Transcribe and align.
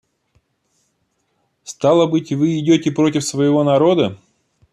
Стало 1.63 2.07
быть, 2.07 2.31
вы 2.33 2.57
идете 2.59 2.89
против 2.91 3.23
своего 3.23 3.63
народа? 3.63 4.17